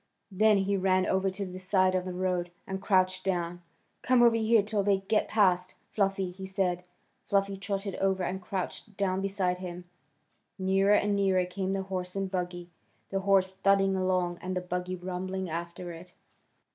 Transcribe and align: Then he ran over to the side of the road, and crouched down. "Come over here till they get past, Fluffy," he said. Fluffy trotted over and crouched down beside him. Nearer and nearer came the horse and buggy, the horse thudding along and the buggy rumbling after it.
Then 0.31 0.57
he 0.57 0.77
ran 0.77 1.05
over 1.05 1.29
to 1.29 1.45
the 1.45 1.59
side 1.59 1.93
of 1.93 2.05
the 2.05 2.13
road, 2.15 2.49
and 2.65 2.81
crouched 2.81 3.23
down. 3.23 3.61
"Come 4.01 4.23
over 4.23 4.35
here 4.35 4.63
till 4.63 4.81
they 4.81 5.01
get 5.01 5.27
past, 5.27 5.75
Fluffy," 5.91 6.31
he 6.31 6.47
said. 6.47 6.83
Fluffy 7.27 7.55
trotted 7.55 7.93
over 7.97 8.23
and 8.23 8.41
crouched 8.41 8.97
down 8.97 9.21
beside 9.21 9.59
him. 9.59 9.85
Nearer 10.57 10.95
and 10.95 11.15
nearer 11.15 11.45
came 11.45 11.73
the 11.73 11.83
horse 11.83 12.15
and 12.15 12.31
buggy, 12.31 12.71
the 13.09 13.19
horse 13.19 13.51
thudding 13.51 13.95
along 13.95 14.39
and 14.41 14.57
the 14.57 14.61
buggy 14.61 14.95
rumbling 14.95 15.51
after 15.51 15.91
it. 15.91 16.15